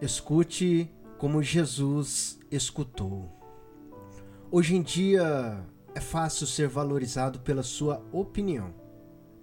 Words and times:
Escute 0.00 0.90
como 1.18 1.42
Jesus 1.42 2.40
escutou. 2.50 3.28
Hoje 4.50 4.74
em 4.74 4.80
dia 4.80 5.62
é 5.94 6.00
fácil 6.00 6.46
ser 6.46 6.68
valorizado 6.68 7.40
pela 7.40 7.62
sua 7.62 8.02
opinião. 8.10 8.72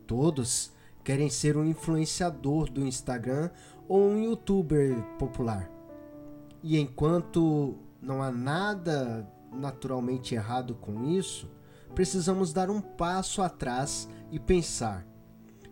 Todos 0.08 0.74
querem 1.04 1.30
ser 1.30 1.56
um 1.58 1.64
influenciador 1.64 2.72
do 2.72 2.84
Instagram 2.84 3.52
ou 3.88 4.02
um 4.02 4.24
youtuber 4.24 5.00
popular. 5.20 5.70
E 6.64 6.80
enquanto 6.80 7.78
não 8.02 8.24
há 8.24 8.32
nada 8.32 9.32
naturalmente 9.52 10.34
errado 10.34 10.74
com 10.74 11.04
isso, 11.04 11.48
precisamos 11.94 12.52
dar 12.52 12.72
um 12.72 12.82
passo 12.82 13.44
atrás 13.44 14.10
e 14.32 14.40
pensar: 14.40 15.06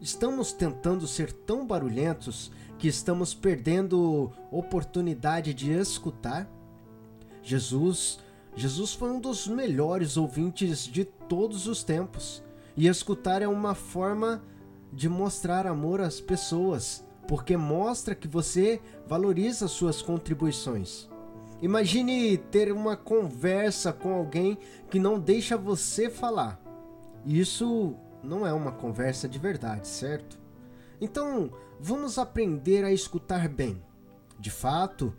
estamos 0.02 0.52
tentando 0.52 1.08
ser 1.08 1.32
tão 1.32 1.66
barulhentos 1.66 2.52
que 2.78 2.88
estamos 2.88 3.34
perdendo 3.34 4.32
oportunidade 4.52 5.54
de 5.54 5.72
escutar? 5.72 6.50
Jesus, 7.42 8.20
Jesus 8.56 8.94
foi 8.94 9.12
um 9.12 9.20
dos 9.20 9.48
melhores 9.48 10.18
ouvintes 10.18 10.86
de 10.86 11.06
todos 11.06 11.68
os 11.68 11.84
tempos. 11.84 12.44
E 12.78 12.88
escutar 12.88 13.42
é 13.42 13.48
uma 13.48 13.74
forma 13.74 14.44
de 14.92 15.08
mostrar 15.08 15.66
amor 15.66 16.02
às 16.02 16.20
pessoas, 16.20 17.06
porque 17.28 17.56
mostra 17.56 18.16
que 18.16 18.28
você 18.28 18.82
valoriza 19.08 19.68
suas 19.68 20.02
contribuições. 20.02 21.10
Imagine 21.62 22.38
ter 22.38 22.72
uma 22.72 22.98
conversa 22.98 23.94
com 23.94 24.14
alguém 24.14 24.58
que 24.90 25.00
não 25.00 25.20
deixa 25.20 25.58
você 25.58 26.10
falar. 26.10 26.62
Isso 27.26 27.96
não 28.26 28.46
é 28.46 28.52
uma 28.52 28.72
conversa 28.72 29.30
de 29.30 29.38
verdade, 29.38 29.88
certo? 29.88 30.38
Então, 31.00 31.52
vamos 31.80 32.18
aprender 32.18 32.84
a 32.84 32.92
escutar 32.92 33.48
bem. 33.48 33.82
De 34.40 34.50
fato, 34.50 35.14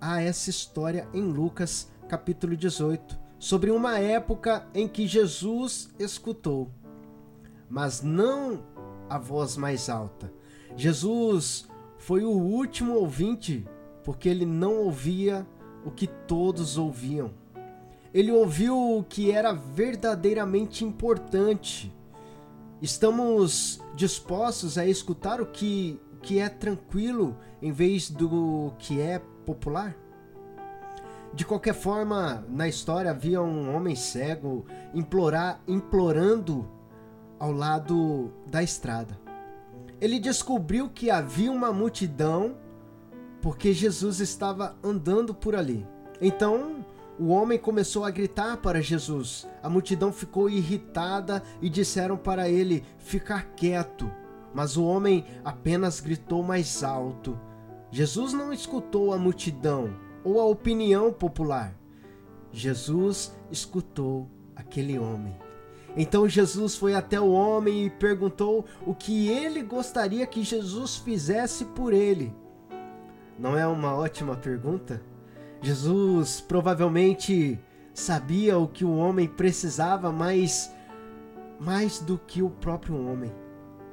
há 0.00 0.22
essa 0.22 0.48
história 0.48 1.08
em 1.12 1.22
Lucas, 1.22 1.90
capítulo 2.08 2.56
18, 2.56 3.18
sobre 3.38 3.70
uma 3.70 3.98
época 3.98 4.66
em 4.72 4.86
que 4.88 5.06
Jesus 5.06 5.90
escutou, 5.98 6.70
mas 7.68 8.02
não 8.02 8.62
a 9.10 9.18
voz 9.18 9.56
mais 9.56 9.88
alta. 9.88 10.32
Jesus 10.76 11.68
foi 11.98 12.24
o 12.24 12.30
último 12.30 12.94
ouvinte, 12.94 13.66
porque 14.04 14.28
ele 14.28 14.46
não 14.46 14.76
ouvia 14.76 15.46
o 15.84 15.90
que 15.90 16.06
todos 16.06 16.78
ouviam. 16.78 17.32
Ele 18.14 18.30
ouviu 18.30 18.98
o 18.98 19.04
que 19.04 19.30
era 19.30 19.52
verdadeiramente 19.52 20.84
importante 20.84 21.92
Estamos 22.80 23.80
dispostos 23.94 24.76
a 24.76 24.84
escutar 24.84 25.40
o 25.40 25.46
que, 25.46 25.98
que 26.20 26.38
é 26.38 26.48
tranquilo 26.48 27.36
em 27.62 27.72
vez 27.72 28.10
do 28.10 28.72
que 28.78 29.00
é 29.00 29.18
popular? 29.46 29.96
De 31.32 31.44
qualquer 31.44 31.74
forma, 31.74 32.44
na 32.48 32.68
história 32.68 33.10
havia 33.10 33.40
um 33.40 33.74
homem 33.74 33.96
cego 33.96 34.66
implorar, 34.94 35.60
implorando 35.66 36.68
ao 37.38 37.50
lado 37.50 38.30
da 38.46 38.62
estrada. 38.62 39.18
Ele 40.00 40.18
descobriu 40.18 40.90
que 40.90 41.10
havia 41.10 41.50
uma 41.50 41.72
multidão 41.72 42.56
porque 43.40 43.72
Jesus 43.72 44.20
estava 44.20 44.76
andando 44.82 45.34
por 45.34 45.54
ali. 45.54 45.86
Então 46.20 46.84
o 47.18 47.28
homem 47.28 47.58
começou 47.58 48.04
a 48.04 48.10
gritar 48.10 48.58
para 48.58 48.82
Jesus. 48.82 49.48
A 49.62 49.68
multidão 49.68 50.12
ficou 50.12 50.50
irritada 50.50 51.42
e 51.62 51.68
disseram 51.68 52.16
para 52.16 52.48
ele 52.48 52.84
ficar 52.98 53.54
quieto. 53.56 54.10
Mas 54.54 54.76
o 54.76 54.84
homem 54.84 55.24
apenas 55.44 56.00
gritou 56.00 56.42
mais 56.42 56.82
alto. 56.84 57.38
Jesus 57.90 58.32
não 58.32 58.52
escutou 58.52 59.12
a 59.12 59.18
multidão 59.18 59.96
ou 60.22 60.40
a 60.40 60.44
opinião 60.44 61.12
popular. 61.12 61.74
Jesus 62.52 63.34
escutou 63.50 64.28
aquele 64.54 64.98
homem. 64.98 65.36
Então 65.96 66.28
Jesus 66.28 66.76
foi 66.76 66.94
até 66.94 67.18
o 67.18 67.32
homem 67.32 67.86
e 67.86 67.90
perguntou 67.90 68.66
o 68.86 68.94
que 68.94 69.28
ele 69.28 69.62
gostaria 69.62 70.26
que 70.26 70.42
Jesus 70.42 70.96
fizesse 70.96 71.64
por 71.64 71.92
ele. 71.94 72.34
Não 73.38 73.56
é 73.56 73.66
uma 73.66 73.94
ótima 73.94 74.36
pergunta? 74.36 75.02
Jesus 75.62 76.40
provavelmente 76.40 77.58
sabia 77.94 78.58
o 78.58 78.68
que 78.68 78.84
o 78.84 78.96
homem 78.96 79.26
precisava 79.26 80.12
mais 80.12 80.70
mais 81.58 81.98
do 82.00 82.18
que 82.18 82.42
o 82.42 82.50
próprio 82.50 82.94
homem. 82.94 83.32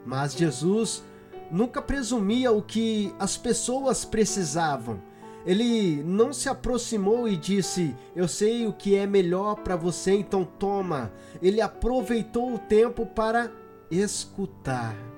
Mas 0.05 0.33
Jesus 0.33 1.03
nunca 1.49 1.81
presumia 1.81 2.51
o 2.51 2.61
que 2.61 3.13
as 3.17 3.37
pessoas 3.37 4.03
precisavam. 4.03 5.01
Ele 5.45 6.01
não 6.03 6.31
se 6.31 6.47
aproximou 6.47 7.27
e 7.27 7.35
disse: 7.35 7.95
Eu 8.15 8.27
sei 8.27 8.65
o 8.65 8.73
que 8.73 8.95
é 8.95 9.05
melhor 9.05 9.55
para 9.55 9.75
você, 9.75 10.13
então 10.13 10.45
toma. 10.45 11.11
Ele 11.41 11.61
aproveitou 11.61 12.53
o 12.53 12.59
tempo 12.59 13.05
para 13.05 13.51
escutar. 13.91 15.12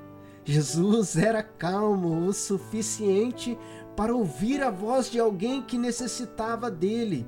Jesus 0.45 1.17
era 1.17 1.41
calmo 1.41 2.27
o 2.27 2.31
suficiente 2.31 3.57
para 3.95 4.15
ouvir 4.15 4.61
a 4.61 4.69
voz 4.69 5.09
de 5.09 5.19
alguém 5.19 5.63
que 5.63 5.77
necessitava 5.77 6.69
dele 6.69 7.27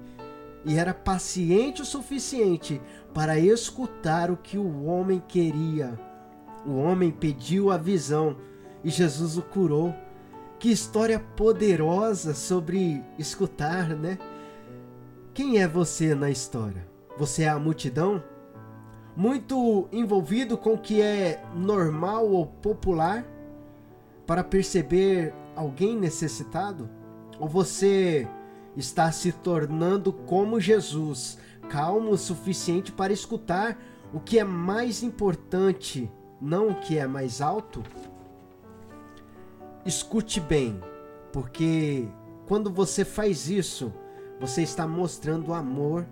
e 0.64 0.78
era 0.78 0.94
paciente 0.94 1.82
o 1.82 1.86
suficiente 1.86 2.80
para 3.14 3.40
escutar 3.40 4.30
o 4.30 4.38
que 4.38 4.58
o 4.58 4.86
homem 4.86 5.24
queria. 5.28 5.98
O 6.66 6.76
homem 6.76 7.10
pediu 7.10 7.72
a 7.72 7.78
visão 7.78 8.38
e 8.84 8.90
Jesus 8.90 9.38
o 9.38 9.42
curou. 9.42 9.96
Que 10.60 10.70
história 10.70 11.20
poderosa 11.20 12.34
sobre 12.34 13.04
escutar, 13.18 13.96
né? 13.96 14.20
Quem 15.34 15.60
é 15.60 15.68
você 15.68 16.14
na 16.14 16.30
história? 16.30 16.88
Você 17.18 17.44
é 17.44 17.50
a 17.50 17.60
multidão? 17.60 18.22
Muito 19.18 19.90
envolvido 19.92 20.56
com 20.56 20.76
o 20.76 20.78
que 20.78 21.02
é 21.02 21.44
normal 21.56 22.30
ou 22.30 22.46
popular 22.46 23.26
para 24.28 24.44
perceber 24.44 25.34
alguém 25.56 25.98
necessitado? 25.98 26.88
Ou 27.40 27.48
você 27.48 28.28
está 28.76 29.12
se 29.12 29.32
tornando 29.32 30.14
como 30.14 30.60
Jesus, 30.60 31.40
calmo 31.68 32.12
o 32.12 32.18
suficiente 32.18 32.92
para 32.92 33.12
escutar 33.12 33.76
o 34.14 34.20
que 34.20 34.38
é 34.38 34.44
mais 34.44 35.02
importante, 35.02 36.12
não 36.40 36.68
o 36.68 36.76
que 36.76 37.00
é 37.00 37.08
mais 37.08 37.42
alto? 37.42 37.82
Escute 39.84 40.40
bem, 40.40 40.80
porque 41.34 42.08
quando 42.48 42.70
você 42.70 43.04
faz 43.04 43.50
isso, 43.50 43.92
você 44.40 44.62
está 44.62 44.88
mostrando 44.88 45.56
amor 45.56 46.06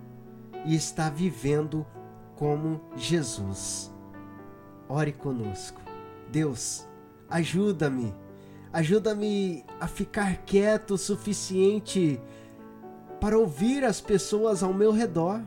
e 0.64 0.74
está 0.74 1.08
vivendo 1.08 1.86
como 2.36 2.80
Jesus. 2.96 3.92
Ore 4.88 5.12
conosco. 5.12 5.80
Deus, 6.30 6.86
ajuda-me 7.28 8.14
Ajuda-me 8.76 9.64
a 9.80 9.86
ficar 9.86 10.44
quieto 10.44 10.92
o 10.92 10.98
suficiente 10.98 12.20
para 13.18 13.38
ouvir 13.38 13.82
as 13.82 14.02
pessoas 14.02 14.62
ao 14.62 14.74
meu 14.74 14.92
redor. 14.92 15.40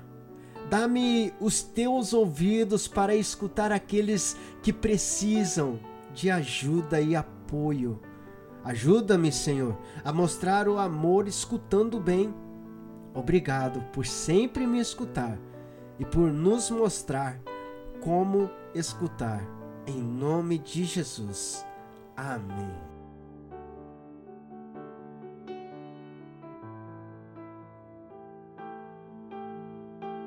Dá-me 0.67 1.31
os 1.39 1.61
teus 1.61 2.11
ouvidos 2.11 2.88
para 2.88 3.13
escutar 3.13 3.71
aqueles 3.71 4.35
que 4.63 4.73
precisam 4.73 5.79
de 6.11 6.31
ajuda 6.31 7.00
e 7.00 7.16
apoio. 7.16 8.01
Ajuda-me, 8.63 9.31
Senhor, 9.31 9.77
a 10.03 10.11
mostrar 10.11 10.67
o 10.67 10.79
amor 10.79 11.27
escutando 11.27 12.00
bem. 12.00 12.33
Obrigado 13.13 13.81
por 13.94 14.07
sempre 14.07 14.66
me 14.66 14.79
escutar 14.79 15.38
e 15.99 16.05
por 16.05 16.31
nos 16.31 16.71
mostrar 16.71 17.39
como 18.01 18.49
escutar. 18.73 19.45
Em 19.85 20.01
nome 20.01 20.57
de 20.57 20.85
Jesus. 20.85 21.65
Amém. 22.15 22.99